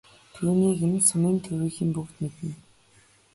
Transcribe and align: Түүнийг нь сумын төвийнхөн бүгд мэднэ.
Түүнийг 0.33 0.79
нь 0.89 1.05
сумын 1.07 1.35
төвийнхөн 1.43 1.89
бүгд 1.95 2.13
мэднэ. 2.21 2.51